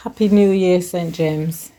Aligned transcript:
Happy 0.00 0.28
New 0.28 0.50
Year, 0.50 0.82
St. 0.82 1.14
James. 1.14 1.72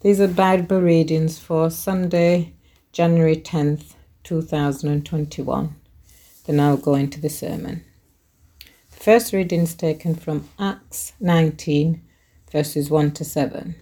These 0.00 0.20
are 0.20 0.28
Bible 0.28 0.80
readings 0.80 1.40
for 1.40 1.70
Sunday, 1.70 2.54
January 2.92 3.34
10th, 3.34 3.94
2021. 4.22 5.74
Then 6.46 6.60
I'll 6.60 6.76
go 6.76 6.94
into 6.94 7.20
the 7.20 7.28
sermon. 7.28 7.84
The 8.92 8.96
first 9.00 9.32
reading 9.32 9.62
is 9.62 9.74
taken 9.74 10.14
from 10.14 10.48
Acts 10.56 11.14
19, 11.18 12.00
verses 12.52 12.90
1 12.90 13.10
to 13.14 13.24
7. 13.24 13.74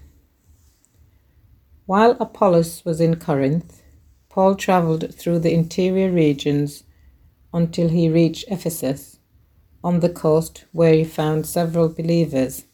While 1.84 2.16
Apollos 2.18 2.82
was 2.86 2.98
in 2.98 3.16
Corinth, 3.16 3.82
Paul 4.30 4.54
travelled 4.54 5.14
through 5.14 5.40
the 5.40 5.52
interior 5.52 6.10
regions 6.10 6.84
until 7.52 7.90
he 7.90 8.08
reached 8.08 8.46
Ephesus, 8.48 9.18
on 9.84 10.00
the 10.00 10.08
coast 10.08 10.64
where 10.72 10.94
he 10.94 11.04
found 11.04 11.46
several 11.46 11.90
believers. 11.90 12.64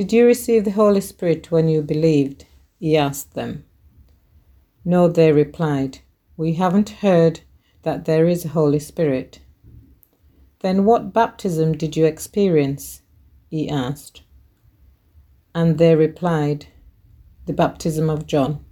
Did 0.00 0.14
you 0.14 0.24
receive 0.24 0.64
the 0.64 0.70
Holy 0.70 1.02
Spirit 1.02 1.50
when 1.50 1.68
you 1.68 1.82
believed? 1.82 2.46
He 2.78 2.96
asked 2.96 3.34
them. 3.34 3.66
No, 4.82 5.08
they 5.08 5.30
replied. 5.30 5.98
We 6.38 6.54
haven't 6.54 7.04
heard 7.04 7.40
that 7.82 8.06
there 8.06 8.26
is 8.26 8.46
a 8.46 8.56
Holy 8.56 8.78
Spirit. 8.78 9.40
Then 10.60 10.86
what 10.86 11.12
baptism 11.12 11.76
did 11.76 11.98
you 11.98 12.06
experience? 12.06 13.02
He 13.50 13.68
asked. 13.68 14.22
And 15.54 15.76
they 15.76 15.94
replied, 15.94 16.68
The 17.44 17.52
baptism 17.52 18.08
of 18.08 18.26
John. 18.26 18.64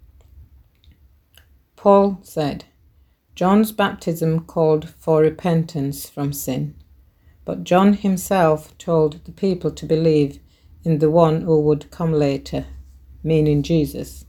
Paul 1.76 2.20
said, 2.22 2.64
John's 3.34 3.70
baptism 3.70 4.46
called 4.46 4.88
for 4.88 5.20
repentance 5.20 6.08
from 6.08 6.32
sin, 6.32 6.74
but 7.44 7.64
John 7.64 7.92
himself 7.92 8.78
told 8.78 9.22
the 9.26 9.32
people 9.32 9.70
to 9.72 9.84
believe 9.84 10.40
in 10.88 11.00
the 11.00 11.10
one 11.10 11.42
who 11.42 11.60
would 11.60 11.90
come 11.90 12.14
later, 12.14 12.64
meaning 13.22 13.62
Jesus. 13.62 14.24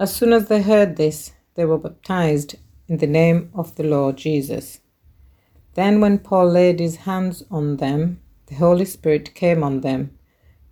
As 0.00 0.12
soon 0.12 0.32
as 0.32 0.48
they 0.48 0.62
heard 0.62 0.96
this, 0.96 1.30
they 1.54 1.64
were 1.64 1.78
baptized 1.78 2.56
in 2.88 2.96
the 2.96 3.06
name 3.06 3.52
of 3.54 3.76
the 3.76 3.84
Lord 3.84 4.16
Jesus. 4.16 4.80
Then, 5.74 6.00
when 6.00 6.18
Paul 6.18 6.48
laid 6.48 6.80
his 6.80 6.96
hands 7.06 7.44
on 7.52 7.76
them, 7.76 8.20
the 8.46 8.56
Holy 8.56 8.84
Spirit 8.84 9.32
came 9.32 9.62
on 9.62 9.82
them, 9.82 10.18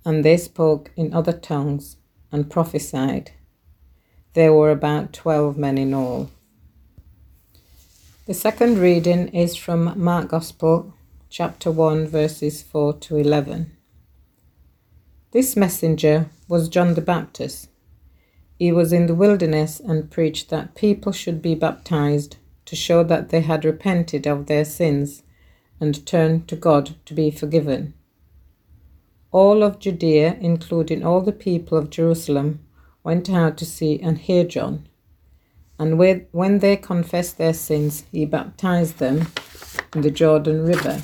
and 0.04 0.24
they 0.24 0.36
spoke 0.36 0.90
in 0.96 1.14
other 1.14 1.32
tongues 1.32 1.96
and 2.32 2.50
prophesied. 2.50 3.30
There 4.32 4.52
were 4.52 4.72
about 4.72 5.12
twelve 5.12 5.56
men 5.56 5.78
in 5.78 5.94
all. 5.94 6.28
The 8.26 8.34
second 8.34 8.78
reading 8.78 9.28
is 9.28 9.54
from 9.54 9.92
Mark 9.96 10.30
Gospel, 10.30 10.92
chapter 11.30 11.70
1, 11.70 12.08
verses 12.08 12.62
4 12.62 12.94
to 12.94 13.16
11. 13.16 13.77
This 15.30 15.56
messenger 15.56 16.30
was 16.48 16.70
John 16.70 16.94
the 16.94 17.02
Baptist. 17.02 17.68
He 18.58 18.72
was 18.72 18.94
in 18.94 19.06
the 19.06 19.14
wilderness 19.14 19.78
and 19.78 20.10
preached 20.10 20.48
that 20.48 20.74
people 20.74 21.12
should 21.12 21.42
be 21.42 21.54
baptized 21.54 22.38
to 22.64 22.74
show 22.74 23.04
that 23.04 23.28
they 23.28 23.42
had 23.42 23.64
repented 23.64 24.26
of 24.26 24.46
their 24.46 24.64
sins 24.64 25.22
and 25.80 26.06
turned 26.06 26.48
to 26.48 26.56
God 26.56 26.96
to 27.04 27.12
be 27.12 27.30
forgiven. 27.30 27.92
All 29.30 29.62
of 29.62 29.78
Judea, 29.78 30.38
including 30.40 31.04
all 31.04 31.20
the 31.20 31.32
people 31.32 31.76
of 31.76 31.90
Jerusalem, 31.90 32.60
went 33.04 33.28
out 33.28 33.58
to 33.58 33.66
see 33.66 34.00
and 34.00 34.16
hear 34.16 34.44
John. 34.44 34.88
And 35.78 35.98
when 35.98 36.58
they 36.58 36.76
confessed 36.76 37.36
their 37.36 37.52
sins, 37.52 38.04
he 38.10 38.24
baptized 38.24 38.98
them 38.98 39.28
in 39.94 40.00
the 40.00 40.10
Jordan 40.10 40.64
River. 40.64 41.02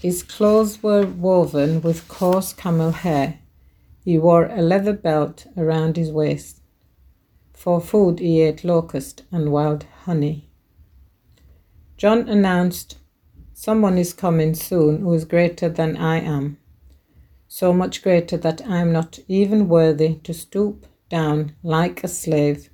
His 0.00 0.22
clothes 0.22 0.82
were 0.82 1.04
woven 1.04 1.82
with 1.82 2.08
coarse 2.08 2.54
camel 2.54 2.92
hair. 2.92 3.40
He 4.02 4.16
wore 4.16 4.46
a 4.46 4.62
leather 4.62 4.94
belt 4.94 5.46
around 5.58 5.98
his 5.98 6.10
waist. 6.10 6.62
For 7.52 7.82
food, 7.82 8.18
he 8.18 8.40
ate 8.40 8.64
locust 8.64 9.24
and 9.30 9.52
wild 9.52 9.84
honey. 10.04 10.48
John 11.98 12.30
announced, 12.30 12.96
Someone 13.52 13.98
is 13.98 14.14
coming 14.14 14.54
soon 14.54 15.02
who 15.02 15.12
is 15.12 15.26
greater 15.26 15.68
than 15.68 15.98
I 15.98 16.20
am, 16.20 16.56
so 17.46 17.74
much 17.74 18.02
greater 18.02 18.38
that 18.38 18.62
I 18.66 18.78
am 18.78 18.92
not 18.92 19.18
even 19.28 19.68
worthy 19.68 20.14
to 20.24 20.32
stoop 20.32 20.86
down 21.10 21.54
like 21.62 22.02
a 22.02 22.08
slave 22.08 22.70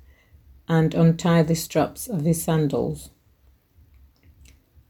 and 0.69 0.93
untie 0.93 1.43
the 1.43 1.55
straps 1.55 2.07
of 2.07 2.21
his 2.21 2.41
sandals. 2.41 3.09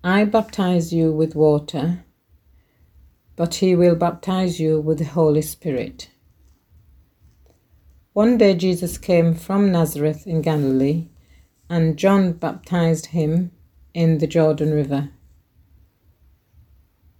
I 0.03 0.23
baptize 0.25 0.93
you 0.93 1.11
with 1.11 1.33
water, 1.33 2.03
but 3.37 3.55
he 3.55 3.75
will 3.75 3.95
baptize 3.95 4.59
you 4.59 4.81
with 4.81 4.97
the 4.97 5.05
Holy 5.05 5.43
Spirit. 5.43 6.09
One 8.11 8.37
day 8.37 8.55
Jesus 8.55 8.97
came 8.97 9.35
from 9.35 9.71
Nazareth 9.71 10.25
in 10.25 10.41
Galilee, 10.41 11.07
and 11.69 11.97
John 11.97 12.33
baptized 12.33 13.07
him 13.07 13.51
in 13.93 14.17
the 14.17 14.27
Jordan 14.27 14.73
River. 14.73 15.11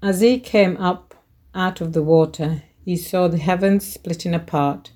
As 0.01 0.22
he 0.22 0.39
came 0.39 0.75
up 0.78 1.13
out 1.53 1.81
of 1.81 1.94
the 1.94 2.03
water, 2.03 2.63
he 2.84 2.97
saw 2.97 3.28
the 3.28 3.38
heavens 3.38 3.85
splitting 3.85 4.34
apart 4.34 4.91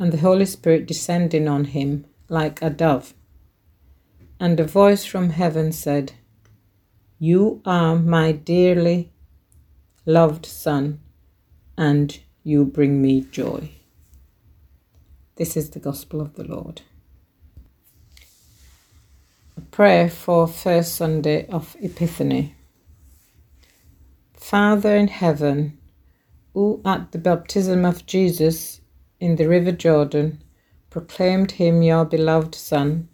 and 0.00 0.12
the 0.12 0.18
Holy 0.18 0.46
Spirit 0.46 0.86
descending 0.86 1.46
on 1.46 1.66
him 1.66 2.06
like 2.28 2.60
a 2.60 2.70
dove. 2.70 3.14
And 4.40 4.58
a 4.58 4.64
voice 4.64 5.04
from 5.04 5.30
heaven 5.30 5.70
said, 5.70 6.14
You 7.18 7.62
are 7.64 7.96
my 7.96 8.32
dearly 8.32 9.12
loved 10.08 10.46
Son, 10.46 11.00
and 11.76 12.20
you 12.44 12.64
bring 12.64 13.02
me 13.02 13.22
joy. 13.22 13.68
This 15.34 15.56
is 15.56 15.70
the 15.70 15.80
Gospel 15.80 16.20
of 16.20 16.34
the 16.34 16.44
Lord. 16.44 16.82
A 19.56 19.60
prayer 19.62 20.08
for 20.08 20.46
First 20.46 20.94
Sunday 20.94 21.48
of 21.48 21.76
Epiphany. 21.80 22.54
Father 24.32 24.94
in 24.94 25.08
heaven, 25.08 25.76
who 26.54 26.80
at 26.84 27.10
the 27.10 27.18
baptism 27.18 27.84
of 27.84 28.06
Jesus 28.06 28.80
in 29.18 29.34
the 29.34 29.48
river 29.48 29.72
Jordan 29.72 30.40
proclaimed 30.88 31.50
him 31.50 31.82
your 31.82 32.04
beloved 32.04 32.54
Son, 32.54 33.08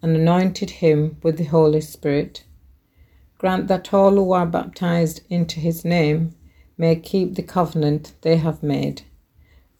and 0.00 0.16
anointed 0.16 0.70
him 0.70 1.18
with 1.22 1.36
the 1.36 1.44
Holy 1.44 1.82
Spirit. 1.82 2.44
Grant 3.40 3.68
that 3.68 3.94
all 3.94 4.10
who 4.16 4.32
are 4.32 4.44
baptized 4.44 5.22
into 5.30 5.60
his 5.60 5.82
name 5.82 6.34
may 6.76 6.94
keep 6.94 7.36
the 7.36 7.42
covenant 7.42 8.12
they 8.20 8.36
have 8.36 8.62
made, 8.62 9.00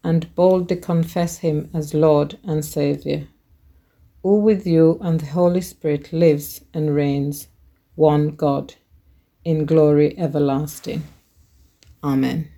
and 0.03 0.33
boldly 0.33 0.77
confess 0.77 1.37
him 1.37 1.69
as 1.71 1.93
Lord 1.93 2.39
and 2.43 2.65
Saviour, 2.65 3.27
who 4.23 4.39
with 4.39 4.65
you 4.65 4.97
and 4.99 5.19
the 5.19 5.27
Holy 5.27 5.61
Spirit 5.61 6.11
lives 6.11 6.61
and 6.73 6.95
reigns, 6.95 7.49
one 7.93 8.29
God, 8.29 8.73
in 9.45 9.67
glory 9.67 10.17
everlasting. 10.17 11.03
Amen. 12.03 12.49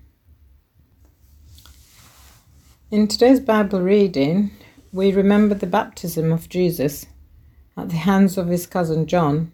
In 2.90 3.08
today's 3.08 3.40
Bible 3.40 3.82
reading, 3.82 4.52
we 4.90 5.12
remember 5.12 5.54
the 5.54 5.66
baptism 5.66 6.32
of 6.32 6.48
Jesus 6.48 7.04
at 7.76 7.90
the 7.90 7.96
hands 7.96 8.38
of 8.38 8.48
his 8.48 8.66
cousin 8.66 9.06
John. 9.06 9.52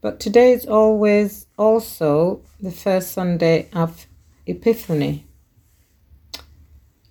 But 0.00 0.20
today 0.20 0.52
is 0.52 0.64
always 0.64 1.46
also 1.58 2.42
the 2.60 2.70
first 2.70 3.10
Sunday 3.10 3.68
of 3.72 4.06
Epiphany. 4.46 5.26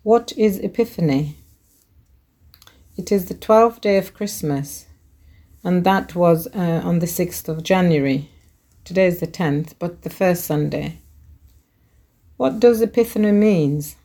What 0.03 0.31
is 0.38 0.59
Epiphany? 0.59 1.36
It 2.96 3.12
is 3.12 3.25
the 3.25 3.36
12th 3.36 3.81
day 3.81 3.98
of 3.98 4.14
Christmas, 4.14 4.86
and 5.66 5.84
that 5.84 6.16
was 6.16 6.48
uh, 6.56 6.81
on 6.84 7.00
the 7.00 7.08
6th 7.08 7.50
of 7.50 7.62
January. 7.62 8.30
Today 8.86 9.08
is 9.08 9.19
the 9.19 9.28
10th, 9.28 9.74
but 9.80 10.04
the 10.04 10.09
first 10.09 10.46
Sunday. 10.46 11.00
What 12.38 12.62
does 12.62 12.81
Epiphany 12.81 13.34
means? 13.34 13.98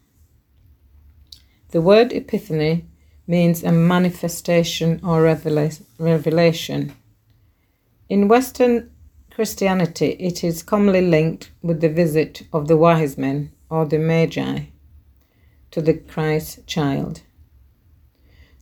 The 1.71 1.81
word 1.81 2.13
Epiphany 2.13 2.87
means 3.29 3.63
a 3.63 3.71
manifestation 3.71 5.01
or 5.05 5.23
revelation. 5.23 6.97
In 8.13 8.29
Western 8.29 8.91
Christianity, 9.31 10.17
it 10.21 10.45
is 10.45 10.63
commonly 10.63 11.01
linked 11.01 11.51
with 11.63 11.81
the 11.81 11.89
visit 11.89 12.43
of 12.53 12.69
the 12.69 12.77
wise 12.77 13.17
men 13.17 13.53
or 13.71 13.87
the 13.87 13.99
magi 13.99 14.65
to 15.71 15.81
the 15.81 15.95
Christ 15.95 16.67
child. 16.67 17.23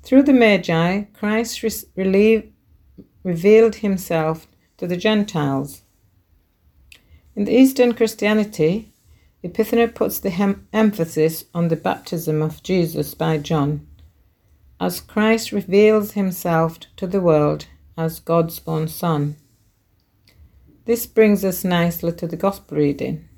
Through 0.04 0.22
the 0.22 0.32
magi, 0.32 1.06
Christ 1.14 1.64
re- 1.64 2.52
revealed 3.24 3.74
himself 3.74 4.46
to 4.76 4.86
the 4.86 4.96
Gentiles. 4.96 5.82
In 7.34 7.44
the 7.44 7.56
Eastern 7.56 7.92
Christianity, 7.94 8.92
Epiphany 9.42 9.88
puts 9.88 10.20
the 10.20 10.30
hem- 10.30 10.68
emphasis 10.72 11.46
on 11.52 11.66
the 11.66 11.82
baptism 11.88 12.40
of 12.40 12.62
Jesus 12.62 13.14
by 13.14 13.36
John 13.38 13.84
as 14.78 15.00
Christ 15.00 15.50
reveals 15.50 16.12
himself 16.12 16.78
to 16.94 17.08
the 17.08 17.20
world 17.20 17.66
as 17.98 18.20
God's 18.20 18.62
own 18.66 18.86
Son. 18.86 19.36
This 20.90 21.06
brings 21.06 21.44
us 21.44 21.62
nicely 21.62 22.10
to 22.14 22.26
the 22.26 22.36
Gospel 22.36 22.76
reading. 22.76 23.28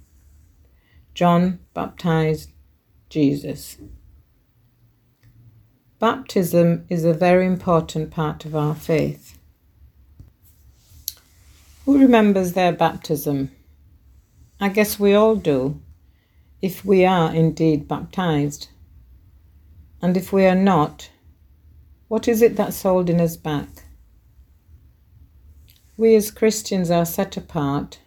John 1.12 1.58
baptized 1.74 2.50
Jesus. 3.10 3.76
Baptism 5.98 6.86
is 6.88 7.04
a 7.04 7.12
very 7.12 7.44
important 7.44 8.10
part 8.10 8.46
of 8.46 8.56
our 8.56 8.74
faith. 8.74 9.38
Who 11.84 11.98
remembers 11.98 12.54
their 12.54 12.72
baptism? 12.72 13.50
I 14.58 14.70
guess 14.70 14.98
we 14.98 15.12
all 15.12 15.36
do, 15.36 15.78
if 16.62 16.86
we 16.86 17.04
are 17.04 17.34
indeed 17.34 17.86
baptized. 17.86 18.68
And 20.00 20.16
if 20.16 20.32
we 20.32 20.46
are 20.46 20.54
not, 20.54 21.10
what 22.08 22.28
is 22.28 22.40
it 22.40 22.56
that's 22.56 22.82
holding 22.82 23.20
us 23.20 23.36
back? 23.36 23.68
We 25.98 26.14
as 26.14 26.30
Christians 26.30 26.90
are 26.90 27.04
set 27.04 27.36
apart 27.36 27.98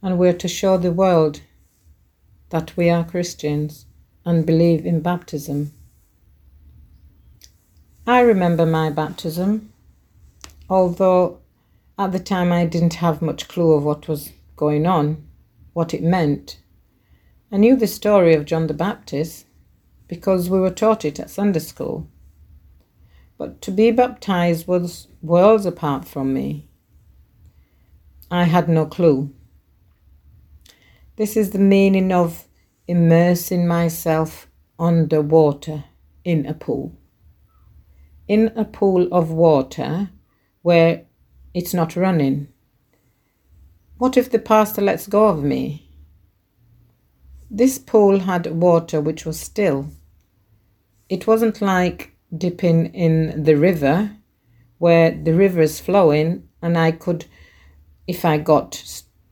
and 0.00 0.18
we're 0.18 0.34
to 0.34 0.46
show 0.46 0.78
the 0.78 0.92
world 0.92 1.40
that 2.50 2.76
we 2.76 2.88
are 2.90 3.04
Christians 3.04 3.86
and 4.24 4.46
believe 4.46 4.86
in 4.86 5.00
baptism. 5.00 5.72
I 8.06 8.20
remember 8.20 8.64
my 8.64 8.90
baptism, 8.90 9.72
although 10.70 11.40
at 11.98 12.12
the 12.12 12.20
time 12.20 12.52
I 12.52 12.66
didn't 12.66 12.94
have 12.94 13.20
much 13.20 13.48
clue 13.48 13.72
of 13.72 13.82
what 13.82 14.06
was 14.06 14.30
going 14.54 14.86
on, 14.86 15.26
what 15.72 15.92
it 15.92 16.04
meant. 16.04 16.60
I 17.50 17.56
knew 17.56 17.74
the 17.74 17.88
story 17.88 18.34
of 18.34 18.44
John 18.44 18.68
the 18.68 18.74
Baptist 18.74 19.44
because 20.06 20.48
we 20.48 20.60
were 20.60 20.70
taught 20.70 21.04
it 21.04 21.18
at 21.18 21.30
Sunday 21.30 21.58
school. 21.58 22.06
But 23.36 23.60
to 23.62 23.72
be 23.72 23.90
baptized 23.90 24.68
was 24.68 25.08
worlds 25.20 25.66
apart 25.66 26.06
from 26.06 26.32
me. 26.32 26.67
I 28.30 28.44
had 28.44 28.68
no 28.68 28.86
clue. 28.86 29.34
This 31.16 31.36
is 31.36 31.50
the 31.50 31.58
meaning 31.58 32.12
of 32.12 32.46
immersing 32.86 33.66
myself 33.66 34.48
under 34.78 35.20
water 35.20 35.84
in 36.24 36.46
a 36.46 36.54
pool. 36.54 36.96
In 38.26 38.52
a 38.54 38.64
pool 38.64 39.08
of 39.12 39.30
water 39.30 40.10
where 40.62 41.06
it's 41.54 41.74
not 41.74 41.96
running. 41.96 42.48
What 43.96 44.16
if 44.16 44.30
the 44.30 44.38
pastor 44.38 44.82
lets 44.82 45.06
go 45.06 45.26
of 45.28 45.42
me? 45.42 45.90
This 47.50 47.78
pool 47.78 48.20
had 48.20 48.46
water 48.46 49.00
which 49.00 49.24
was 49.24 49.40
still. 49.40 49.88
It 51.08 51.26
wasn't 51.26 51.62
like 51.62 52.12
dipping 52.36 52.94
in 52.94 53.44
the 53.44 53.54
river 53.54 54.16
where 54.76 55.10
the 55.10 55.34
river 55.34 55.62
is 55.62 55.80
flowing 55.80 56.48
and 56.60 56.76
I 56.76 56.92
could, 56.92 57.24
if 58.08 58.24
I 58.24 58.38
got 58.38 58.74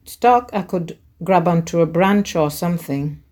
stuck, 0.05 0.51
I 0.53 0.63
could 0.63 0.99
grab 1.25 1.49
onto 1.49 1.81
a 1.81 1.87
branch 1.87 2.37
or 2.37 2.51
something 2.51 3.25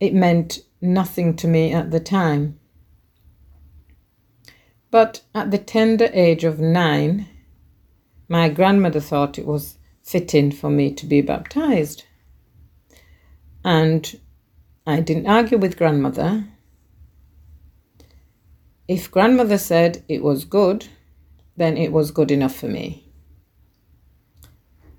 it 0.00 0.14
meant 0.14 0.60
nothing 0.80 1.36
to 1.36 1.46
me 1.46 1.72
at 1.72 1.90
the 1.90 2.00
time. 2.00 2.58
But 4.90 5.22
at 5.34 5.50
the 5.50 5.58
tender 5.58 6.08
age 6.12 6.42
of 6.42 6.58
nine, 6.58 7.28
my 8.28 8.48
grandmother 8.48 9.00
thought 9.00 9.38
it 9.38 9.46
was 9.46 9.76
fitting 10.02 10.50
for 10.50 10.70
me 10.70 10.92
to 10.94 11.06
be 11.06 11.20
baptized. 11.20 12.04
And 13.62 14.18
I 14.86 15.00
didn't 15.00 15.26
argue 15.26 15.58
with 15.58 15.76
grandmother. 15.76 16.46
If 18.88 19.10
grandmother 19.10 19.58
said 19.58 20.02
it 20.08 20.22
was 20.22 20.44
good, 20.44 20.88
then 21.56 21.76
it 21.76 21.92
was 21.92 22.10
good 22.10 22.30
enough 22.30 22.56
for 22.56 22.66
me. 22.66 23.09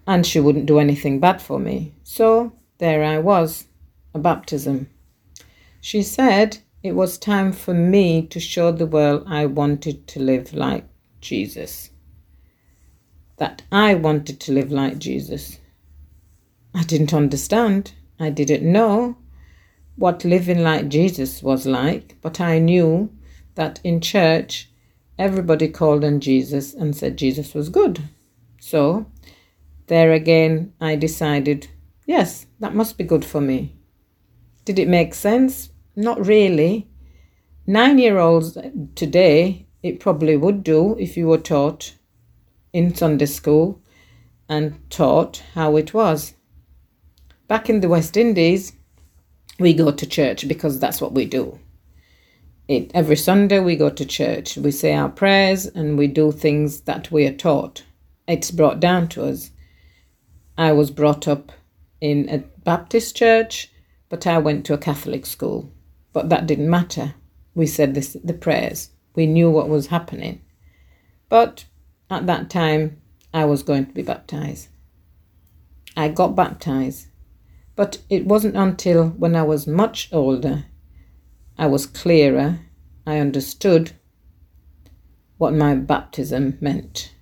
And 0.07 0.25
she 0.25 0.39
wouldn't 0.39 0.65
do 0.65 0.79
anything 0.79 1.19
bad 1.19 1.41
for 1.41 1.59
me. 1.59 1.93
So 2.03 2.53
there 2.79 3.03
I 3.03 3.19
was 3.19 3.67
a 4.13 4.19
baptism. 4.19 4.89
She 5.79 6.01
said 6.03 6.59
it 6.83 6.93
was 6.93 7.17
time 7.17 7.51
for 7.51 7.73
me 7.73 8.25
to 8.27 8.39
show 8.39 8.71
the 8.71 8.85
world 8.85 9.25
I 9.27 9.45
wanted 9.45 10.07
to 10.07 10.19
live 10.19 10.53
like 10.53 10.85
Jesus. 11.19 11.91
That 13.37 13.63
I 13.71 13.93
wanted 13.95 14.39
to 14.41 14.51
live 14.51 14.71
like 14.71 14.97
Jesus. 14.99 15.59
I 16.73 16.83
didn't 16.83 17.13
understand. 17.13 17.93
I 18.19 18.29
didn't 18.29 18.71
know 18.71 19.17
what 19.95 20.25
living 20.25 20.63
like 20.63 20.89
Jesus 20.89 21.43
was 21.43 21.65
like, 21.65 22.17
but 22.21 22.39
I 22.39 22.59
knew 22.59 23.11
that 23.55 23.79
in 23.83 24.01
church 24.01 24.69
everybody 25.19 25.67
called 25.67 26.03
on 26.03 26.19
Jesus 26.19 26.73
and 26.73 26.95
said 26.95 27.17
Jesus 27.17 27.53
was 27.53 27.69
good. 27.69 28.01
So, 28.59 29.05
there 29.91 30.13
again, 30.13 30.71
I 30.79 30.95
decided, 30.95 31.67
yes, 32.05 32.45
that 32.61 32.73
must 32.73 32.97
be 32.97 33.03
good 33.03 33.25
for 33.25 33.41
me. 33.41 33.75
Did 34.63 34.79
it 34.79 34.87
make 34.87 35.13
sense? 35.13 35.69
Not 35.97 36.25
really. 36.25 36.87
Nine 37.67 37.97
year 37.97 38.17
olds 38.17 38.57
today, 38.95 39.67
it 39.83 39.99
probably 39.99 40.37
would 40.37 40.63
do 40.63 40.95
if 40.97 41.17
you 41.17 41.27
were 41.27 41.37
taught 41.37 41.95
in 42.71 42.95
Sunday 42.95 43.25
school 43.25 43.83
and 44.47 44.79
taught 44.89 45.43
how 45.55 45.75
it 45.75 45.93
was. 45.93 46.35
Back 47.49 47.69
in 47.69 47.81
the 47.81 47.89
West 47.89 48.15
Indies, 48.15 48.71
we 49.59 49.73
go 49.73 49.91
to 49.91 50.05
church 50.05 50.47
because 50.47 50.79
that's 50.79 51.01
what 51.01 51.11
we 51.11 51.25
do. 51.25 51.59
It, 52.69 52.91
every 52.93 53.17
Sunday 53.17 53.59
we 53.59 53.75
go 53.75 53.89
to 53.89 54.05
church, 54.05 54.55
we 54.55 54.71
say 54.71 54.93
our 54.93 55.09
prayers, 55.09 55.65
and 55.65 55.97
we 55.97 56.07
do 56.07 56.31
things 56.31 56.79
that 56.83 57.11
we 57.11 57.27
are 57.27 57.33
taught. 57.33 57.83
It's 58.25 58.51
brought 58.51 58.79
down 58.79 59.09
to 59.09 59.25
us. 59.25 59.51
I 60.61 60.73
was 60.73 60.91
brought 60.91 61.27
up 61.27 61.51
in 62.01 62.29
a 62.29 62.37
Baptist 62.37 63.17
church, 63.17 63.71
but 64.09 64.27
I 64.27 64.37
went 64.37 64.63
to 64.67 64.75
a 64.75 64.77
Catholic 64.77 65.25
school. 65.25 65.73
But 66.13 66.29
that 66.29 66.45
didn't 66.45 66.69
matter. 66.69 67.15
We 67.55 67.65
said 67.65 67.95
this, 67.95 68.15
the 68.23 68.35
prayers. 68.35 68.91
We 69.15 69.25
knew 69.25 69.49
what 69.49 69.69
was 69.69 69.87
happening. 69.87 70.39
But 71.29 71.65
at 72.11 72.27
that 72.27 72.51
time, 72.51 73.01
I 73.33 73.43
was 73.45 73.63
going 73.63 73.87
to 73.87 73.91
be 73.91 74.03
baptized. 74.03 74.67
I 75.97 76.09
got 76.09 76.35
baptized. 76.35 77.07
But 77.75 77.97
it 78.07 78.27
wasn't 78.27 78.55
until 78.55 79.07
when 79.09 79.35
I 79.35 79.41
was 79.41 79.65
much 79.65 80.09
older, 80.11 80.65
I 81.57 81.65
was 81.65 81.87
clearer, 81.87 82.59
I 83.07 83.17
understood 83.17 83.93
what 85.39 85.55
my 85.55 85.73
baptism 85.73 86.59
meant. 86.61 87.15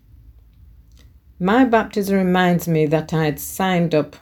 My 1.39 1.63
baptism 1.65 2.17
reminds 2.17 2.67
me 2.67 2.85
that 2.87 3.13
I 3.13 3.25
had 3.25 3.39
signed 3.39 3.95
up 3.95 4.17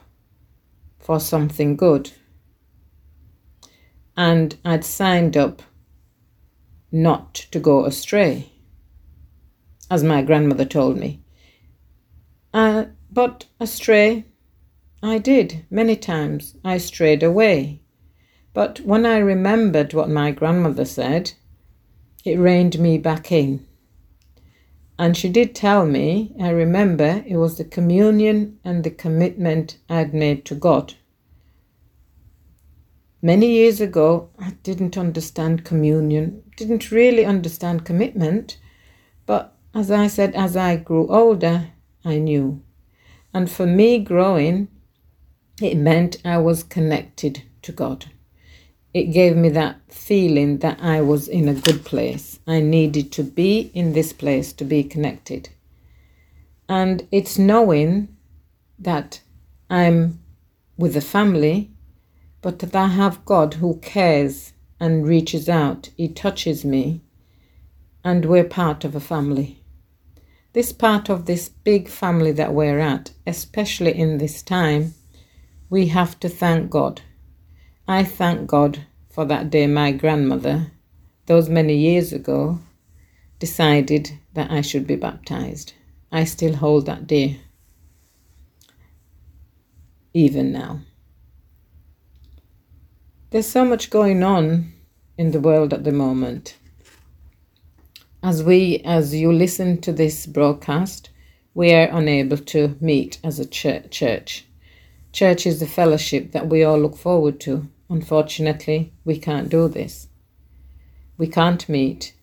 for 0.98 1.18
something 1.18 1.76
good 1.76 2.12
and 4.18 4.56
I'd 4.64 4.84
signed 4.84 5.36
up 5.36 5.62
not 6.90 7.34
to 7.52 7.60
go 7.60 7.84
astray, 7.84 8.50
as 9.88 10.02
my 10.02 10.22
grandmother 10.22 10.64
told 10.64 10.96
me. 10.98 11.22
Uh, 12.52 12.86
but 13.12 13.44
astray, 13.60 14.24
I 15.04 15.18
did 15.18 15.64
many 15.70 15.94
times. 15.94 16.56
I 16.64 16.78
strayed 16.78 17.22
away. 17.22 17.82
But 18.52 18.80
when 18.80 19.06
I 19.06 19.18
remembered 19.18 19.94
what 19.94 20.10
my 20.10 20.32
grandmother 20.32 20.84
said, 20.84 21.30
it 22.24 22.40
reined 22.40 22.80
me 22.80 22.98
back 22.98 23.30
in. 23.30 23.67
And 24.98 25.16
she 25.16 25.28
did 25.28 25.54
tell 25.54 25.86
me, 25.86 26.34
I 26.40 26.50
remember, 26.50 27.22
it 27.26 27.36
was 27.36 27.56
the 27.56 27.64
communion 27.64 28.58
and 28.64 28.82
the 28.82 28.90
commitment 28.90 29.78
I 29.88 29.98
had 29.98 30.12
made 30.12 30.44
to 30.46 30.54
God 30.54 30.94
Many 33.20 33.50
years 33.50 33.80
ago, 33.80 34.30
I 34.38 34.50
didn't 34.62 34.96
understand 34.96 35.64
communion, 35.64 36.44
didn't 36.56 36.92
really 36.92 37.24
understand 37.24 37.84
commitment, 37.84 38.58
but 39.26 39.56
as 39.74 39.90
I 39.90 40.06
said, 40.06 40.36
as 40.36 40.56
I 40.56 40.76
grew 40.76 41.08
older, 41.08 41.72
I 42.04 42.18
knew. 42.18 42.62
And 43.34 43.50
for 43.50 43.66
me, 43.66 43.98
growing, 43.98 44.68
it 45.60 45.76
meant 45.76 46.24
I 46.24 46.38
was 46.38 46.62
connected 46.62 47.42
to 47.62 47.72
God. 47.72 48.06
It 48.98 49.12
gave 49.12 49.36
me 49.36 49.48
that 49.50 49.80
feeling 49.88 50.58
that 50.58 50.78
I 50.82 51.02
was 51.02 51.28
in 51.28 51.46
a 51.48 51.54
good 51.54 51.84
place. 51.84 52.40
I 52.48 52.58
needed 52.58 53.12
to 53.12 53.22
be 53.22 53.70
in 53.72 53.92
this 53.92 54.12
place 54.12 54.52
to 54.54 54.64
be 54.64 54.82
connected. 54.82 55.50
And 56.68 57.06
it's 57.12 57.38
knowing 57.38 58.16
that 58.76 59.20
I'm 59.70 60.18
with 60.76 60.94
the 60.94 61.00
family 61.00 61.70
but 62.42 62.58
that 62.58 62.74
I 62.74 62.88
have 62.88 63.24
God 63.24 63.54
who 63.54 63.78
cares 63.78 64.52
and 64.80 65.06
reaches 65.06 65.48
out. 65.48 65.90
He 65.96 66.08
touches 66.08 66.64
me, 66.64 67.00
and 68.02 68.24
we're 68.24 68.42
part 68.62 68.84
of 68.84 68.96
a 68.96 69.00
family. 69.00 69.62
This 70.54 70.72
part 70.72 71.08
of 71.08 71.26
this 71.26 71.48
big 71.48 71.88
family 71.88 72.32
that 72.32 72.52
we're 72.52 72.80
at, 72.80 73.12
especially 73.26 73.96
in 73.96 74.18
this 74.18 74.42
time, 74.42 74.94
we 75.70 75.86
have 75.88 76.18
to 76.20 76.28
thank 76.28 76.70
God. 76.70 77.02
I 77.86 78.02
thank 78.02 78.48
God 78.48 78.86
for 79.18 79.24
that 79.24 79.50
day 79.50 79.66
my 79.66 79.90
grandmother, 79.90 80.70
those 81.26 81.48
many 81.48 81.76
years 81.76 82.12
ago, 82.12 82.60
decided 83.40 84.12
that 84.34 84.48
I 84.48 84.60
should 84.60 84.86
be 84.86 84.94
baptized. 84.94 85.72
I 86.12 86.22
still 86.22 86.54
hold 86.54 86.86
that 86.86 87.08
day, 87.08 87.40
even 90.14 90.52
now. 90.52 90.82
There's 93.30 93.48
so 93.48 93.64
much 93.64 93.90
going 93.90 94.22
on 94.22 94.72
in 95.16 95.32
the 95.32 95.40
world 95.40 95.74
at 95.74 95.82
the 95.82 95.90
moment. 95.90 96.56
As 98.22 98.44
we, 98.44 98.82
as 98.84 99.16
you 99.16 99.32
listen 99.32 99.80
to 99.80 99.92
this 99.92 100.26
broadcast, 100.26 101.10
we 101.54 101.74
are 101.74 101.88
unable 101.90 102.38
to 102.54 102.76
meet 102.80 103.18
as 103.24 103.40
a 103.40 103.48
church. 103.48 104.44
Church 105.12 105.44
is 105.44 105.58
the 105.58 105.66
fellowship 105.66 106.30
that 106.30 106.48
we 106.48 106.62
all 106.62 106.78
look 106.78 106.96
forward 106.96 107.40
to. 107.40 107.68
Unfortunately, 107.90 108.92
we 109.04 109.18
can't 109.18 109.48
do 109.48 109.66
this. 109.66 110.08
We 111.16 111.26
can't 111.26 111.68
meet. 111.68 112.14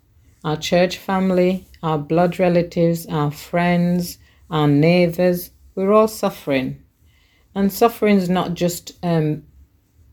Our 0.43 0.57
church 0.57 0.97
family, 0.97 1.65
our 1.81 1.97
blood 1.97 2.37
relatives, 2.37 3.07
our 3.07 3.31
friends, 3.31 4.19
our 4.49 4.67
neighbours, 4.67 5.49
we're 5.73 5.91
all 5.91 6.07
suffering. 6.07 6.83
And 7.55 7.73
suffering 7.73 8.17
is 8.17 8.29
not 8.29 8.53
just 8.53 8.93
um, 9.01 9.43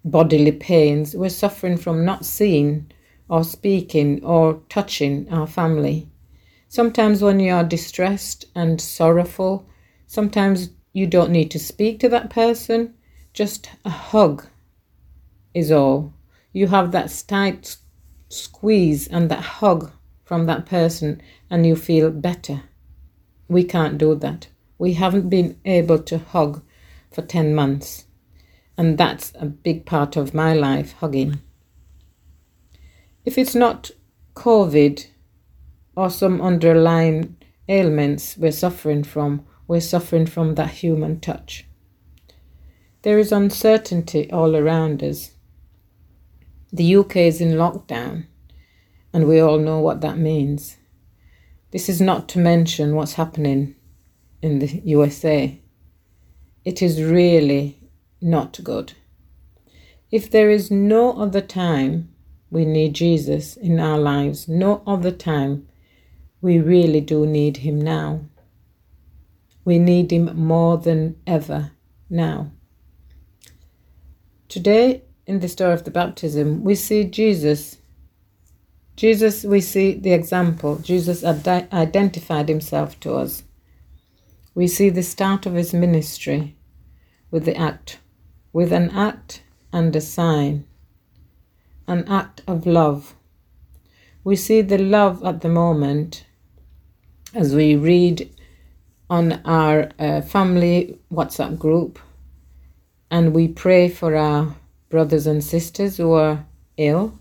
bodily 0.04 0.52
pains, 0.52 1.14
we're 1.14 1.28
suffering 1.28 1.76
from 1.76 2.04
not 2.04 2.24
seeing 2.24 2.90
or 3.28 3.44
speaking 3.44 4.24
or 4.24 4.62
touching 4.68 5.28
our 5.30 5.46
family. 5.46 6.08
Sometimes, 6.68 7.22
when 7.22 7.40
you 7.40 7.52
are 7.52 7.64
distressed 7.64 8.46
and 8.54 8.80
sorrowful, 8.80 9.68
sometimes 10.06 10.70
you 10.94 11.06
don't 11.06 11.30
need 11.30 11.50
to 11.50 11.58
speak 11.58 12.00
to 12.00 12.08
that 12.08 12.30
person, 12.30 12.94
just 13.34 13.68
a 13.84 13.90
hug 13.90 14.46
is 15.54 15.70
all. 15.70 16.14
You 16.52 16.68
have 16.68 16.92
that 16.92 17.24
tight 17.26 17.76
squeeze 18.28 19.08
and 19.08 19.30
that 19.30 19.40
hug 19.40 19.92
from 20.24 20.46
that 20.46 20.66
person, 20.66 21.20
and 21.50 21.66
you 21.66 21.76
feel 21.76 22.10
better. 22.10 22.62
We 23.48 23.64
can't 23.64 23.98
do 23.98 24.14
that. 24.16 24.48
We 24.78 24.94
haven't 24.94 25.28
been 25.28 25.60
able 25.64 25.98
to 26.00 26.18
hug 26.18 26.62
for 27.10 27.22
10 27.22 27.54
months. 27.54 28.06
And 28.78 28.96
that's 28.96 29.32
a 29.38 29.46
big 29.46 29.84
part 29.84 30.16
of 30.16 30.32
my 30.32 30.54
life, 30.54 30.92
hugging. 30.92 31.40
If 33.24 33.36
it's 33.36 33.54
not 33.54 33.90
COVID 34.34 35.06
or 35.94 36.08
some 36.08 36.40
underlying 36.40 37.36
ailments 37.68 38.36
we're 38.38 38.52
suffering 38.52 39.04
from, 39.04 39.44
we're 39.68 39.80
suffering 39.80 40.26
from 40.26 40.54
that 40.54 40.70
human 40.70 41.20
touch. 41.20 41.66
There 43.02 43.18
is 43.18 43.30
uncertainty 43.32 44.30
all 44.32 44.56
around 44.56 45.02
us. 45.02 45.31
The 46.72 46.96
UK 46.96 47.16
is 47.16 47.40
in 47.40 47.52
lockdown, 47.52 48.26
and 49.12 49.28
we 49.28 49.40
all 49.40 49.58
know 49.58 49.78
what 49.78 50.00
that 50.00 50.16
means. 50.16 50.78
This 51.70 51.88
is 51.88 52.00
not 52.00 52.28
to 52.30 52.38
mention 52.38 52.94
what's 52.94 53.14
happening 53.14 53.74
in 54.40 54.58
the 54.58 54.80
USA. 54.84 55.60
It 56.64 56.80
is 56.80 57.02
really 57.02 57.78
not 58.22 58.58
good. 58.64 58.94
If 60.10 60.30
there 60.30 60.50
is 60.50 60.70
no 60.70 61.12
other 61.12 61.40
time 61.42 62.14
we 62.50 62.64
need 62.64 62.94
Jesus 62.94 63.56
in 63.56 63.78
our 63.78 63.98
lives, 63.98 64.48
no 64.48 64.82
other 64.86 65.10
time, 65.10 65.68
we 66.40 66.58
really 66.58 67.00
do 67.00 67.26
need 67.26 67.58
Him 67.58 67.80
now. 67.80 68.20
We 69.64 69.78
need 69.78 70.10
Him 70.10 70.34
more 70.36 70.78
than 70.78 71.16
ever 71.26 71.72
now. 72.10 72.52
Today, 74.48 75.02
in 75.26 75.40
the 75.40 75.48
story 75.48 75.72
of 75.72 75.84
the 75.84 75.90
baptism, 75.90 76.64
we 76.64 76.74
see 76.74 77.04
Jesus. 77.04 77.78
Jesus, 78.96 79.44
we 79.44 79.60
see 79.60 79.94
the 79.94 80.12
example. 80.12 80.76
Jesus 80.76 81.24
identified 81.24 82.48
himself 82.48 82.98
to 83.00 83.14
us. 83.14 83.44
We 84.54 84.66
see 84.66 84.90
the 84.90 85.02
start 85.02 85.46
of 85.46 85.54
his 85.54 85.72
ministry 85.72 86.56
with 87.30 87.44
the 87.44 87.56
act 87.56 87.98
with 88.52 88.72
an 88.72 88.90
act 88.90 89.42
and 89.72 89.94
a 89.96 90.00
sign, 90.00 90.66
an 91.88 92.06
act 92.08 92.42
of 92.46 92.66
love. 92.66 93.14
We 94.24 94.36
see 94.36 94.60
the 94.60 94.78
love 94.78 95.24
at 95.24 95.40
the 95.40 95.48
moment 95.48 96.26
as 97.34 97.54
we 97.54 97.74
read 97.74 98.30
on 99.08 99.40
our 99.44 99.90
uh, 99.98 100.20
family 100.20 100.98
WhatsApp 101.10 101.58
group 101.58 101.98
and 103.10 103.34
we 103.34 103.48
pray 103.48 103.88
for 103.88 104.14
our 104.14 104.54
brothers 104.92 105.26
and 105.26 105.42
sisters 105.42 105.96
who 105.96 106.12
are 106.12 106.44
ill. 106.76 107.18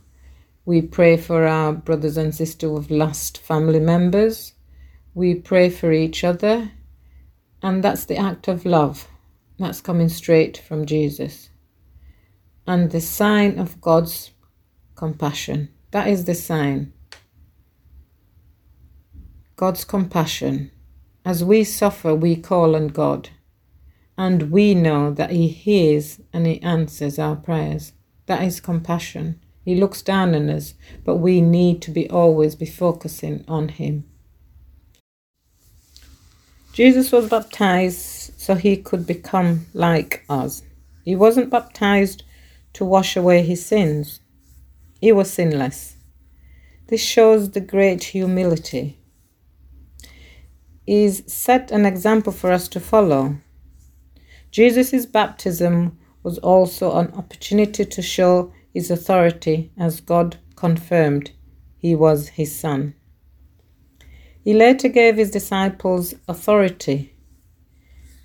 We 0.65 0.81
pray 0.81 1.15
for 1.15 1.47
our 1.47 1.71
brothers 1.71 2.17
and 2.17 2.35
sisters 2.35 2.69
who 2.69 2.75
have 2.75 2.91
lost 2.91 3.37
family 3.37 3.79
members. 3.79 4.53
We 5.13 5.35
pray 5.35 5.69
for 5.69 5.93
each 5.93 6.25
other, 6.25 6.69
and 7.63 7.81
that's 7.81 8.03
the 8.03 8.17
act 8.17 8.49
of 8.49 8.65
love. 8.65 9.07
That's 9.57 9.79
coming 9.79 10.09
straight 10.09 10.57
from 10.57 10.85
Jesus. 10.85 11.49
And 12.67 12.91
the 12.91 12.99
sign 12.99 13.57
of 13.57 13.79
God's 13.79 14.31
compassion. 14.95 15.69
That 15.91 16.07
is 16.09 16.25
the 16.25 16.35
sign. 16.35 16.91
God's 19.55 19.85
compassion. 19.85 20.71
As 21.23 21.41
we 21.41 21.63
suffer, 21.63 22.13
we 22.13 22.35
call 22.35 22.75
on 22.75 22.89
God. 22.89 23.29
And 24.21 24.51
we 24.51 24.75
know 24.75 25.11
that 25.11 25.31
He 25.31 25.47
hears 25.47 26.21
and 26.31 26.45
He 26.45 26.61
answers 26.61 27.17
our 27.17 27.35
prayers. 27.35 27.93
That 28.27 28.43
is 28.43 28.59
compassion. 28.59 29.39
He 29.65 29.73
looks 29.73 30.03
down 30.03 30.35
on 30.35 30.47
us, 30.47 30.75
but 31.03 31.15
we 31.15 31.41
need 31.41 31.81
to 31.81 31.89
be 31.89 32.07
always 32.07 32.53
be 32.53 32.67
focusing 32.67 33.43
on 33.47 33.69
Him. 33.69 34.03
Jesus 36.71 37.11
was 37.11 37.29
baptized 37.29 38.39
so 38.39 38.53
he 38.53 38.77
could 38.77 39.07
become 39.07 39.65
like 39.73 40.23
us. 40.29 40.61
He 41.03 41.15
wasn't 41.15 41.49
baptized 41.49 42.21
to 42.73 42.85
wash 42.85 43.17
away 43.17 43.41
his 43.41 43.65
sins, 43.65 44.19
he 44.99 45.11
was 45.11 45.31
sinless. 45.31 45.95
This 46.89 47.01
shows 47.01 47.49
the 47.49 47.59
great 47.59 48.03
humility. 48.03 48.99
He's 50.85 51.33
set 51.33 51.71
an 51.71 51.87
example 51.87 52.31
for 52.31 52.51
us 52.51 52.67
to 52.67 52.79
follow. 52.79 53.37
Jesus' 54.51 55.05
baptism 55.05 55.97
was 56.23 56.37
also 56.39 56.97
an 56.97 57.11
opportunity 57.13 57.85
to 57.85 58.01
show 58.01 58.51
his 58.73 58.91
authority 58.91 59.71
as 59.77 60.01
God 60.01 60.37
confirmed 60.55 61.31
he 61.77 61.95
was 61.95 62.29
his 62.29 62.53
son. 62.53 62.93
He 64.43 64.53
later 64.53 64.87
gave 64.87 65.17
his 65.17 65.31
disciples 65.31 66.15
authority. 66.27 67.15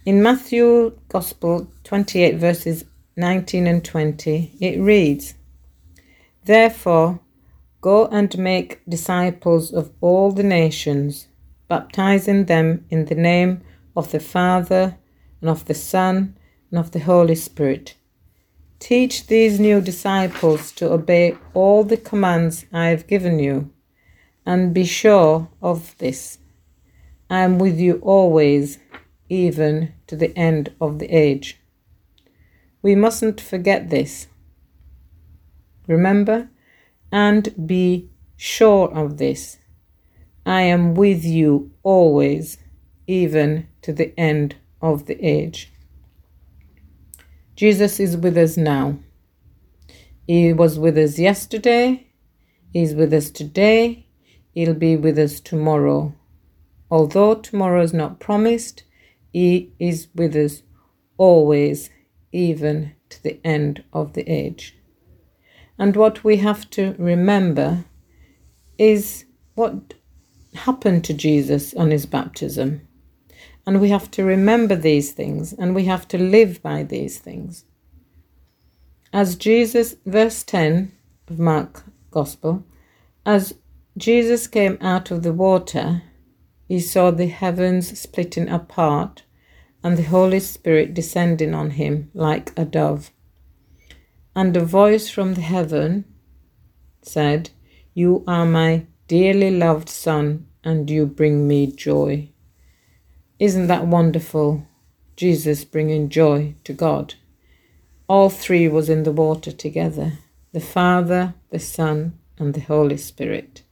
In 0.04 0.22
Matthew 0.22 0.98
Gospel 1.08 1.70
28 1.84 2.36
verses 2.36 2.84
19 3.16 3.66
and 3.66 3.84
20, 3.84 4.56
it 4.60 4.80
reads, 4.80 5.34
Therefore, 6.44 7.20
go 7.80 8.06
and 8.06 8.36
make 8.38 8.82
disciples 8.88 9.72
of 9.72 9.90
all 10.00 10.32
the 10.32 10.42
nations, 10.42 11.28
baptizing 11.68 12.44
them 12.44 12.84
in 12.90 13.06
the 13.06 13.14
name 13.14 13.62
of 13.96 14.10
the 14.12 14.20
Father, 14.20 14.96
and 15.40 15.50
of 15.50 15.64
the 15.66 15.74
Son, 15.74 16.36
and 16.70 16.78
of 16.78 16.92
the 16.92 17.00
Holy 17.00 17.34
Spirit. 17.34 17.94
Teach 18.78 19.26
these 19.26 19.58
new 19.58 19.80
disciples 19.80 20.72
to 20.72 20.92
obey 20.92 21.36
all 21.54 21.84
the 21.84 21.96
commands 21.96 22.66
I 22.72 22.88
have 22.88 23.06
given 23.06 23.38
you 23.38 23.70
and 24.44 24.72
be 24.72 24.84
sure 24.84 25.48
of 25.60 25.96
this 25.98 26.38
I 27.28 27.40
am 27.40 27.58
with 27.58 27.80
you 27.80 27.98
always, 28.02 28.78
even 29.28 29.92
to 30.06 30.14
the 30.14 30.36
end 30.38 30.72
of 30.80 31.00
the 31.00 31.08
age. 31.08 31.58
We 32.82 32.94
mustn't 32.94 33.40
forget 33.40 33.90
this. 33.90 34.28
Remember 35.88 36.48
and 37.10 37.66
be 37.66 38.10
sure 38.36 38.88
of 38.92 39.18
this. 39.18 39.58
I 40.44 40.62
am 40.62 40.94
with 40.94 41.24
you 41.24 41.72
always, 41.82 42.58
even 43.08 43.66
to 43.82 43.92
the 43.92 44.16
end 44.18 44.54
of 44.92 45.06
the 45.06 45.22
age. 45.24 45.72
Jesus 47.54 47.98
is 48.00 48.16
with 48.16 48.36
us 48.36 48.56
now. 48.56 48.98
He 50.26 50.52
was 50.52 50.78
with 50.78 50.98
us 50.98 51.18
yesterday, 51.18 52.06
He's 52.72 52.94
with 52.94 53.12
us 53.12 53.30
today, 53.30 54.06
He'll 54.52 54.74
be 54.74 54.96
with 54.96 55.18
us 55.18 55.40
tomorrow. 55.40 56.14
Although 56.90 57.36
tomorrow 57.36 57.82
is 57.82 57.94
not 57.94 58.20
promised, 58.20 58.82
He 59.32 59.72
is 59.78 60.08
with 60.14 60.34
us 60.36 60.62
always, 61.16 61.90
even 62.32 62.92
to 63.08 63.22
the 63.22 63.40
end 63.44 63.84
of 63.92 64.12
the 64.12 64.30
age. 64.30 64.76
And 65.78 65.96
what 65.96 66.24
we 66.24 66.38
have 66.38 66.68
to 66.70 66.94
remember 66.98 67.84
is 68.78 69.24
what 69.54 69.94
happened 70.54 71.04
to 71.04 71.14
Jesus 71.14 71.74
on 71.74 71.90
his 71.90 72.06
baptism. 72.06 72.85
And 73.66 73.80
we 73.80 73.90
have 73.90 74.10
to 74.12 74.24
remember 74.24 74.76
these 74.76 75.12
things 75.12 75.52
and 75.52 75.74
we 75.74 75.86
have 75.86 76.06
to 76.08 76.18
live 76.18 76.62
by 76.62 76.84
these 76.84 77.18
things. 77.18 77.64
As 79.12 79.34
Jesus, 79.34 79.96
verse 80.06 80.42
10 80.44 80.92
of 81.28 81.38
Mark 81.38 81.84
Gospel, 82.10 82.64
as 83.24 83.54
Jesus 83.96 84.46
came 84.46 84.78
out 84.80 85.10
of 85.10 85.22
the 85.22 85.32
water, 85.32 86.02
he 86.68 86.78
saw 86.78 87.10
the 87.10 87.26
heavens 87.26 87.98
splitting 87.98 88.48
apart 88.48 89.24
and 89.82 89.96
the 89.96 90.02
Holy 90.02 90.40
Spirit 90.40 90.94
descending 90.94 91.54
on 91.54 91.70
him 91.70 92.10
like 92.12 92.52
a 92.56 92.64
dove. 92.64 93.10
And 94.34 94.56
a 94.56 94.64
voice 94.64 95.08
from 95.08 95.34
the 95.34 95.40
heaven 95.40 96.04
said, 97.02 97.50
You 97.94 98.22
are 98.26 98.44
my 98.44 98.86
dearly 99.08 99.50
loved 99.50 99.88
Son, 99.88 100.46
and 100.62 100.90
you 100.90 101.06
bring 101.06 101.46
me 101.48 101.68
joy. 101.68 102.30
Isn't 103.38 103.66
that 103.66 103.86
wonderful? 103.86 104.66
Jesus 105.14 105.62
bringing 105.62 106.08
joy 106.08 106.54
to 106.64 106.72
God. 106.72 107.16
All 108.08 108.30
three 108.30 108.66
was 108.66 108.88
in 108.88 109.02
the 109.02 109.12
water 109.12 109.52
together 109.52 110.14
the 110.54 110.60
Father, 110.60 111.34
the 111.50 111.58
Son, 111.58 112.18
and 112.38 112.54
the 112.54 112.60
Holy 112.60 112.96
Spirit. 112.96 113.62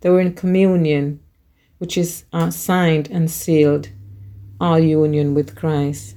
They 0.00 0.10
were 0.10 0.20
in 0.20 0.34
communion, 0.34 1.18
which 1.78 1.98
is 1.98 2.24
our 2.32 2.52
signed 2.52 3.10
and 3.10 3.28
sealed 3.28 3.88
our 4.60 4.78
union 4.78 5.34
with 5.34 5.56
Christ. 5.56 6.14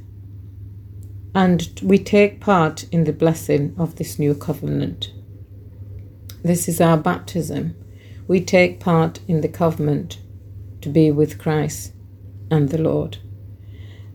And 1.34 1.68
we 1.82 1.98
take 1.98 2.40
part 2.40 2.84
in 2.92 3.06
the 3.06 3.14
blessing 3.14 3.74
of 3.76 3.96
this 3.96 4.20
new 4.20 4.36
covenant. 4.36 5.12
This 6.44 6.68
is 6.68 6.80
our 6.80 6.98
baptism. 6.98 7.76
We 8.28 8.40
take 8.40 8.80
part 8.80 9.20
in 9.28 9.42
the 9.42 9.48
covenant 9.48 10.20
to 10.82 10.90
be 10.90 11.10
with 11.10 11.40
Christ 11.40 11.93
and 12.54 12.70
the 12.70 12.78
Lord. 12.78 13.18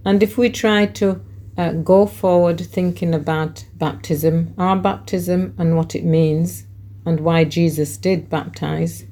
And 0.04 0.22
if 0.22 0.38
we 0.38 0.48
try 0.48 0.86
to 0.86 1.20
uh, 1.56 1.72
go 1.72 2.06
forward 2.06 2.60
thinking 2.60 3.12
about 3.14 3.66
baptism, 3.74 4.54
our 4.56 4.76
baptism 4.76 5.54
and 5.58 5.76
what 5.76 5.94
it 5.94 6.04
means, 6.04 6.64
and 7.04 7.20
why 7.20 7.44
Jesus 7.44 7.96
did 7.96 8.30
baptize, 8.30 9.04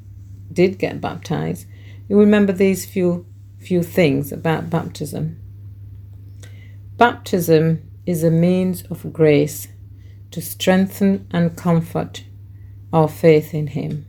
did 0.53 0.79
get 0.79 1.01
baptized, 1.01 1.67
you 2.09 2.19
remember 2.19 2.53
these 2.53 2.87
few 2.87 3.27
few 3.59 3.83
things 3.83 4.31
about 4.31 4.71
baptism. 4.71 5.41
Baptism 6.97 7.83
is 8.07 8.23
a 8.23 8.31
means 8.31 8.85
of 8.85 9.13
grace 9.13 9.67
to 10.31 10.41
strengthen 10.41 11.27
and 11.33 11.57
comfort 11.57 12.25
our 12.93 13.09
faith 13.09 13.53
in 13.53 13.69
him. 13.69 14.07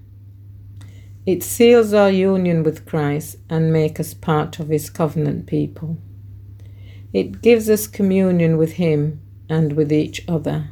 It 1.27 1.43
seals 1.43 1.93
our 1.93 2.09
union 2.09 2.63
with 2.63 2.85
Christ 2.85 3.35
and 3.49 3.73
makes 3.73 3.99
us 3.99 4.13
part 4.13 4.59
of 4.59 4.69
his 4.69 4.89
covenant 4.89 5.45
people. 5.45 5.97
It 7.11 7.41
gives 7.41 7.69
us 7.69 7.85
communion 7.85 8.55
with 8.55 8.73
him 8.73 9.19
and 9.49 9.73
with 9.73 9.91
each 9.91 10.23
other. 10.29 10.69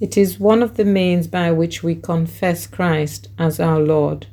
It 0.00 0.16
is 0.16 0.40
one 0.40 0.62
of 0.62 0.78
the 0.78 0.86
means 0.86 1.26
by 1.26 1.52
which 1.52 1.82
we 1.82 1.96
confess 1.96 2.66
Christ 2.66 3.28
as 3.38 3.60
our 3.60 3.78
Lord 3.78 4.26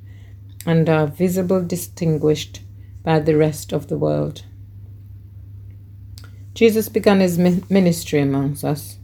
and 0.65 0.87
are 0.87 1.07
visible 1.07 1.61
distinguished 1.61 2.61
by 3.03 3.19
the 3.19 3.35
rest 3.35 3.73
of 3.73 3.89
the 3.89 3.97
world. 3.97 4.43
Jesus 6.53 6.87
began 6.87 7.19
his 7.19 7.37
ministry 7.37 8.21
amongst 8.21 8.63
us, 8.63 8.99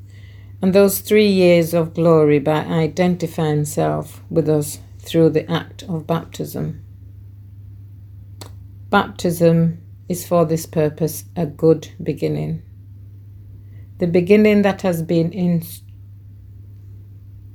and 0.61 0.71
those 0.71 1.01
three 1.01 1.27
years 1.27 1.73
of 1.73 1.93
glory 1.93 2.39
by 2.39 2.63
identifying 2.63 3.57
himself 3.57 4.21
with 4.29 4.47
us 4.47 4.79
through 5.01 5.31
the 5.31 5.49
act 5.51 5.83
of 5.83 6.07
baptism. 6.07 6.83
Baptism 8.89 9.81
is 10.07 10.27
for 10.27 10.45
this 10.45 10.65
purpose 10.65 11.23
a 11.35 11.45
good 11.45 11.89
beginning. 12.01 12.61
The 13.99 14.07
beginning 14.07 14.61
that 14.63 14.81
has 14.81 15.01
been 15.01 15.31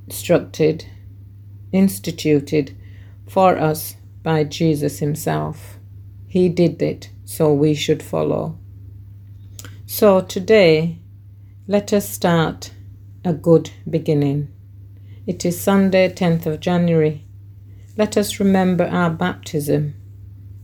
instructed, 0.08 0.86
instituted 1.72 2.76
for 3.28 3.58
us 3.58 3.96
by 4.22 4.44
Jesus 4.44 5.00
Himself. 5.00 5.78
He 6.26 6.48
did 6.48 6.80
it, 6.80 7.10
so 7.24 7.52
we 7.52 7.74
should 7.74 8.02
follow. 8.02 8.58
So 9.86 10.20
today, 10.20 10.98
let 11.68 11.92
us 11.92 12.08
start 12.08 12.72
a 13.24 13.32
good 13.32 13.70
beginning. 13.88 14.48
It 15.26 15.44
is 15.44 15.60
Sunday, 15.60 16.08
10th 16.08 16.46
of 16.46 16.60
January. 16.60 17.25
Let 17.98 18.18
us 18.18 18.38
remember 18.38 18.84
our 18.84 19.08
baptism 19.08 19.94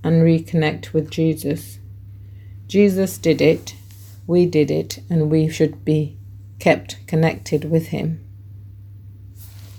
and 0.05 0.23
reconnect 0.23 0.93
with 0.93 1.11
Jesus. 1.11 1.79
Jesus 2.67 3.17
did 3.17 3.41
it, 3.41 3.75
we 4.27 4.45
did 4.45 4.71
it, 4.71 4.99
and 5.09 5.31
we 5.31 5.49
should 5.49 5.83
be 5.83 6.19
kept 6.59 7.07
connected 7.07 7.71
with 7.71 7.87
Him. 7.89 8.23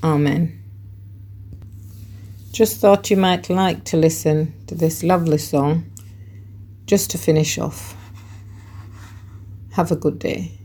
Amen. 0.04 0.63
Just 2.52 2.80
thought 2.80 3.12
you 3.12 3.18
might 3.18 3.50
like 3.50 3.84
to 3.86 3.98
listen 3.98 4.54
to 4.68 4.76
this 4.76 5.04
lovely 5.04 5.38
song 5.38 5.92
just 6.88 7.12
to 7.12 7.18
finish 7.20 7.60
off. 7.60 7.96
Have 9.74 9.92
a 9.92 9.96
good 9.96 10.18
day. 10.18 10.62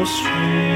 Will 0.00 0.69